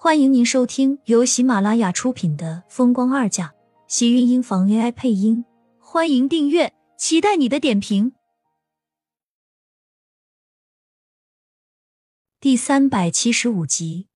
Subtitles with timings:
[0.00, 3.48] 欢迎您收听由喜马拉雅出品的《风光二嫁》，
[3.88, 5.44] 喜运音房 AI 配音。
[5.80, 8.12] 欢迎订阅，期待你的点评。
[12.38, 14.06] 第三百七十五集，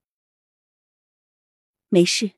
[1.89, 2.35] 没事，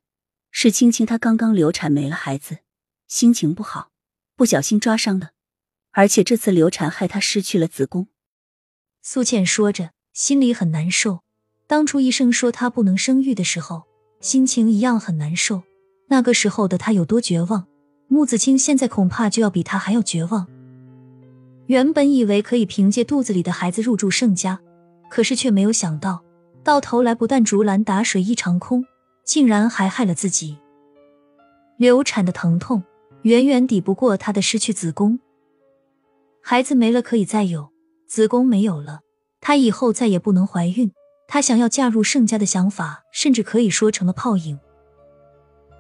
[0.51, 2.61] 是青青她刚刚流产没了孩子，
[3.07, 3.93] 心情不好，
[4.35, 5.35] 不小心抓伤的，
[5.91, 8.09] 而且这次流产害她失去了子宫。
[9.03, 11.24] 苏倩说着，心里很难受。
[11.67, 13.85] 当初医生说她不能生育的时候，
[14.21, 15.63] 心情一样很难受。
[16.09, 17.67] 那个时候的她有多绝望，
[18.09, 20.47] 穆子清现在恐怕就要比她还要绝望。
[21.67, 24.61] 原本以为可以凭借肚子里的孩子入住盛家，
[25.09, 26.23] 可是却没有想到，
[26.63, 28.85] 到头来不但竹篮打水一场空，
[29.25, 30.59] 竟然还害了自己。
[31.79, 32.85] 流产的疼痛
[33.23, 35.19] 远远抵不过她的失去子宫。
[36.43, 37.71] 孩子没了可以再有，
[38.07, 39.01] 子宫没有了，
[39.41, 40.93] 她以后再也不能怀孕。
[41.27, 44.59] 她想要嫁入盛家的想法，甚至可以说成了泡影。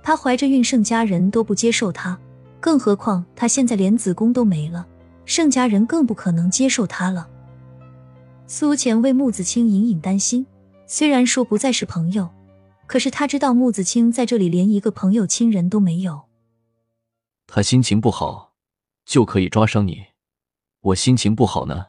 [0.02, 2.18] 她怀着孕，盛家人都不接受她，
[2.60, 4.86] 更何况她现在连子宫都没了，
[5.24, 7.28] 盛家人更不可能接受她了。
[8.46, 10.46] 苏浅为穆子清隐隐担心，
[10.86, 12.28] 虽然说不再是朋友，
[12.86, 16.24] 可是他知道穆子清在这里连一个朋友、亲人都没有。
[17.46, 18.52] 他心情不好，
[19.06, 20.08] 就可以抓伤你。
[20.80, 21.86] 我心情不好呢。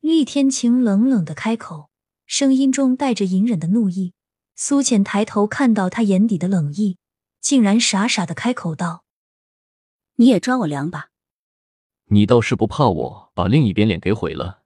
[0.00, 1.87] 厉天晴冷冷的开口。
[2.28, 4.12] 声音中带着隐忍的怒意，
[4.54, 6.98] 苏浅抬头看到他眼底的冷意，
[7.40, 9.02] 竟然傻傻的开口道
[10.16, 11.08] ：“你也抓我两把？
[12.10, 14.62] 你倒是不怕我把另一边脸给毁了？”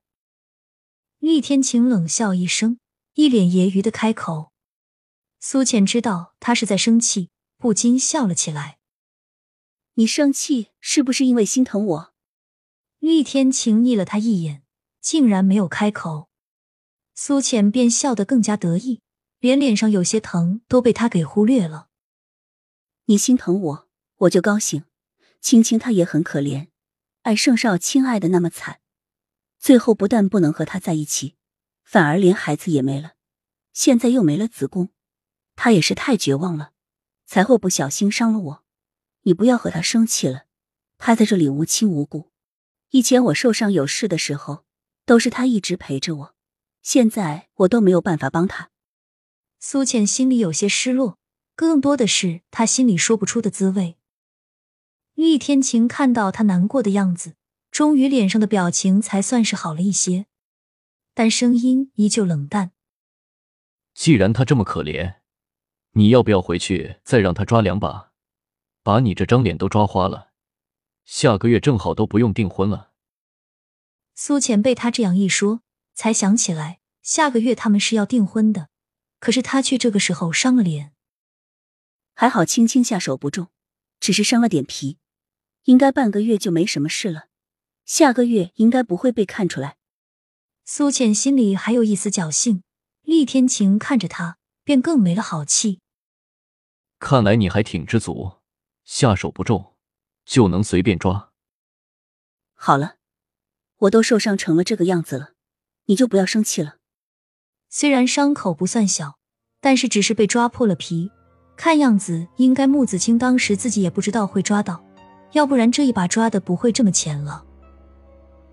[1.20, 2.80] 厉天晴冷笑一声，
[3.14, 4.50] 一脸揶揄的开口。
[5.38, 8.78] 苏浅知道他是在生气，不禁笑了起来
[9.94, 12.14] ：“你生气是不是因为心疼我？”
[12.98, 14.64] 厉天晴睨了他一眼，
[15.00, 16.28] 竟然没有开口。
[17.24, 19.00] 苏浅便笑得更加得意，
[19.38, 21.86] 连脸上有些疼都被他给忽略了。
[23.04, 24.86] 你心疼我，我就高兴。
[25.40, 26.66] 青青她也很可怜，
[27.22, 28.80] 爱盛少亲爱的那么惨，
[29.56, 31.36] 最后不但不能和他在一起，
[31.84, 33.12] 反而连孩子也没了，
[33.72, 34.88] 现在又没了子宫，
[35.54, 36.72] 他也是太绝望了，
[37.24, 38.64] 才会不小心伤了我。
[39.20, 40.46] 你不要和他生气了，
[40.98, 42.32] 他在这里无亲无故，
[42.90, 44.64] 以前我受伤有事的时候，
[45.06, 46.34] 都是他一直陪着我。
[46.82, 48.70] 现在我都没有办法帮他，
[49.60, 51.16] 苏浅心里有些失落，
[51.54, 53.96] 更多的是她心里说不出的滋味。
[55.14, 57.36] 厉天晴看到他难过的样子，
[57.70, 60.26] 终于脸上的表情才算是好了一些，
[61.14, 62.72] 但声音依旧冷淡。
[63.94, 65.16] 既然他这么可怜，
[65.92, 68.12] 你要不要回去再让他抓两把，
[68.82, 70.32] 把你这张脸都抓花了？
[71.04, 72.92] 下个月正好都不用订婚了。
[74.14, 75.61] 苏浅被他这样一说。
[75.94, 78.68] 才想起来，下个月他们是要订婚的，
[79.18, 80.92] 可是他却这个时候伤了脸。
[82.14, 83.48] 还好青青下手不重，
[83.98, 84.98] 只是伤了点皮，
[85.64, 87.28] 应该半个月就没什么事了。
[87.84, 89.76] 下个月应该不会被看出来。
[90.64, 92.62] 苏浅心里还有一丝侥幸，
[93.02, 95.80] 厉天晴看着他，便更没了好气。
[97.00, 98.38] 看来你还挺知足，
[98.84, 99.74] 下手不重，
[100.24, 101.32] 就能随便抓。
[102.54, 102.96] 好了，
[103.78, 105.31] 我都受伤成了这个样子了。
[105.86, 106.76] 你就不要生气了。
[107.68, 109.16] 虽然伤口不算小，
[109.60, 111.10] 但是只是被抓破了皮，
[111.56, 114.84] 看样子应该穆子清当时自己也不知道会抓到，
[115.32, 117.44] 要不然这一把抓的不会这么浅了。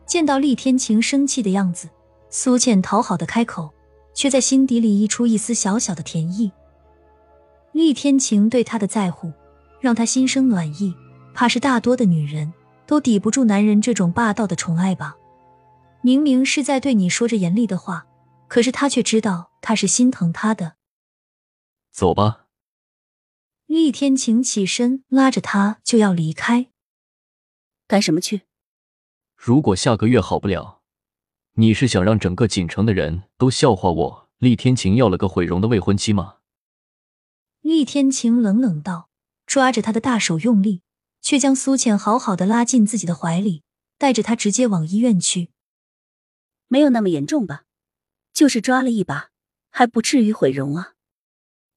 [0.05, 1.89] 见到厉天晴生气的样子，
[2.29, 3.71] 苏倩讨好的开口，
[4.13, 6.51] 却在心底里溢出一丝小小的甜意。
[7.73, 9.31] 厉天晴对她的在乎，
[9.79, 10.95] 让她心生暖意，
[11.33, 12.51] 怕是大多的女人
[12.87, 15.15] 都抵不住男人这种霸道的宠爱吧。
[16.01, 18.07] 明明是在对你说着严厉的话，
[18.47, 20.75] 可是他却知道他是心疼他的。
[21.91, 22.47] 走吧。
[23.65, 26.71] 厉天晴起身拉着他就要离开。
[27.87, 28.41] 干什么去？
[29.35, 30.81] 如果下个月好不了，
[31.53, 34.29] 你是想让整个锦城的人都笑话我？
[34.39, 36.37] 厉天晴要了个毁容的未婚妻吗？
[37.61, 39.09] 厉天晴冷冷道，
[39.45, 40.81] 抓着他的大手用力，
[41.21, 43.63] 却将苏浅好好的拉进自己的怀里，
[43.97, 45.51] 带着他直接往医院去。
[46.69, 47.65] 没有那么严重吧，
[48.31, 49.31] 就是抓了一把，
[49.69, 50.93] 还不至于毁容啊。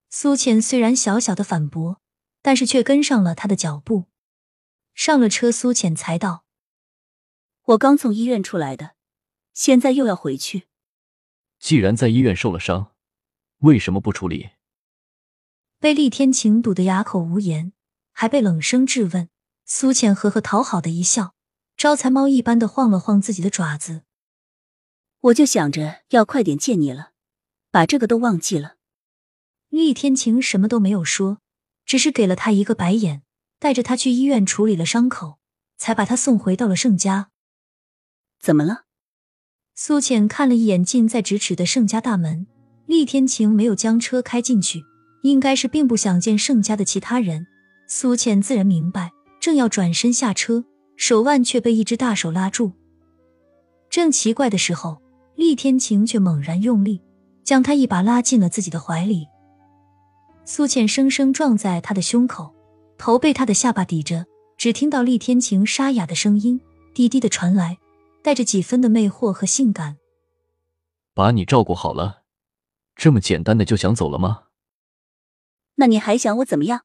[0.09, 2.00] 苏浅虽然小小的反驳，
[2.43, 4.05] 但是却跟上了他的脚步。
[4.94, 6.44] 上了车，苏浅才道
[7.65, 8.94] ：“我刚从医院出来的，
[9.55, 10.69] 现在又要回去。
[11.59, 12.93] 既然在医院受了伤，
[13.61, 14.50] 为什么不处理？”
[15.81, 17.73] 被厉天晴堵得哑口无言，
[18.12, 19.31] 还被冷声质问，
[19.65, 21.35] 苏浅呵呵讨好的一笑，
[21.77, 24.03] 招财猫一般的晃了晃自己的爪子。
[25.23, 27.13] 我就想着要快点见你了，
[27.71, 28.75] 把这个都忘记了。
[29.69, 31.39] 厉天晴什么都没有说，
[31.87, 33.23] 只是给了他一个白眼，
[33.61, 35.39] 带着他去医院处理了伤口，
[35.77, 37.31] 才把他送回到了盛家。
[38.41, 38.87] 怎么了？
[39.77, 42.49] 苏浅看了一眼近在咫尺的盛家大门，
[42.87, 44.83] 厉天晴没有将车开进去，
[45.23, 47.47] 应该是并不想见盛家的其他人。
[47.87, 50.65] 苏浅自然明白，正要转身下车，
[50.97, 52.73] 手腕却被一只大手拉住。
[53.89, 55.02] 正奇怪的时候，
[55.43, 57.03] 厉天晴却猛然用力，
[57.43, 59.27] 将他一把拉进了自己的怀里。
[60.44, 62.55] 苏浅生生撞在他的胸口，
[62.97, 64.25] 头被他的下巴抵着，
[64.56, 66.61] 只听到厉天晴沙哑的声音
[66.94, 67.79] 低低的传来。
[68.23, 69.97] 带着几分的魅惑和性感，
[71.12, 72.23] 把你照顾好了，
[72.94, 74.44] 这么简单的就想走了吗？
[75.75, 76.83] 那你还想我怎么样？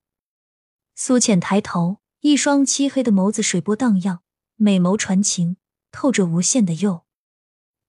[0.96, 4.22] 苏浅抬头，一双漆黑的眸子水波荡漾，
[4.56, 5.58] 美眸传情，
[5.92, 7.06] 透着无限的诱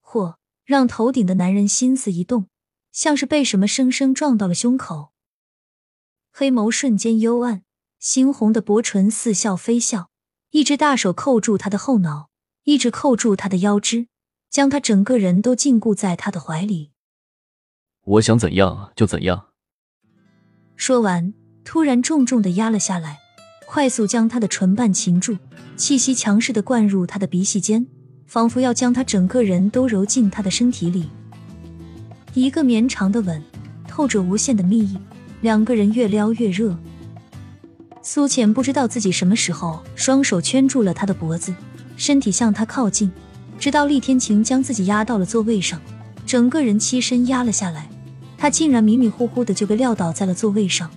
[0.05, 0.35] 惑，
[0.69, 2.47] 让头顶的男人心思一动，
[2.91, 5.09] 像是被什么生生撞到了胸口。
[6.31, 7.63] 黑眸瞬间幽暗，
[7.99, 10.11] 猩红的薄唇似笑非笑，
[10.51, 12.29] 一只大手扣住他的后脑。
[12.65, 14.09] 一直扣住他的腰肢，
[14.51, 16.91] 将他整个人都禁锢在他的怀里。
[18.03, 19.47] 我想怎样就怎样。
[20.75, 21.33] 说完，
[21.65, 23.17] 突然重重的压了下来，
[23.67, 25.39] 快速将他的唇瓣擒住，
[25.75, 27.87] 气息强势的灌入他的鼻息间，
[28.29, 31.09] 仿佛要将他整个人都揉进他的身体里。
[32.35, 33.43] 一个绵长的吻，
[33.87, 34.99] 透着无限的蜜意，
[35.41, 36.77] 两个人越撩越热。
[38.03, 41.51] 苏浅不知道自己什么时候双手圈住了他的脖子。
[41.97, 43.11] 身体向他靠近，
[43.57, 45.81] 直到厉天晴将自己压到了座位上，
[46.23, 47.89] 整个人欺身压了下来，
[48.37, 50.89] 他竟然迷迷糊糊的就被撂倒在了座位上。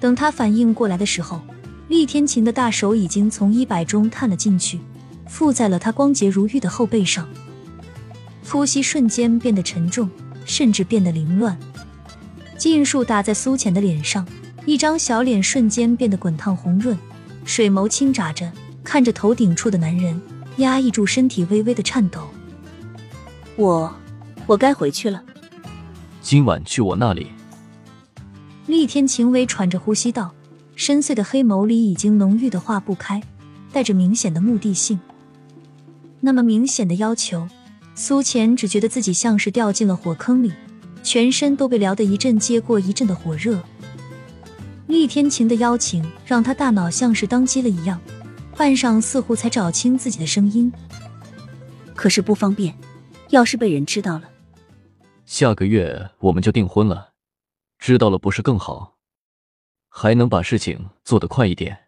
[0.00, 1.40] 等他反应过来的时候，
[1.86, 4.80] 厉天晴的大手已经从衣摆中探了进去，
[5.28, 7.28] 附在了他光洁如玉的后背上，
[8.50, 10.10] 呼吸瞬间变得沉重，
[10.44, 11.56] 甚至变得凌乱。
[12.56, 14.26] 尽数打在苏浅的脸上，
[14.66, 16.98] 一张小脸瞬间变得滚烫红润，
[17.44, 18.50] 水眸轻眨着。
[18.82, 20.18] 看着头顶处的男人，
[20.56, 22.26] 压抑住身体微微的颤抖。
[23.54, 23.94] 我，
[24.46, 25.22] 我该回去了。
[26.22, 27.26] 今晚去我那里。
[28.66, 30.34] 厉天晴微喘着呼吸道，
[30.74, 33.22] 深邃的黑眸里已经浓郁的化不开，
[33.72, 34.98] 带着明显的目的性。
[36.20, 37.48] 那么明显的要求，
[37.94, 40.52] 苏浅只觉得自己像是掉进了火坑里，
[41.02, 43.62] 全身都被撩得一阵接过一阵的火热。
[44.86, 48.00] 厉天晴的邀请让他大脑像是当机了一样。
[48.56, 50.72] 半晌，似乎才找清自己的声音。
[51.94, 52.76] 可是不方便，
[53.30, 54.28] 要是被人知道了，
[55.24, 57.12] 下个月我们就订婚了。
[57.78, 58.96] 知道了不是更好？
[59.88, 61.87] 还能把事情做得快一点。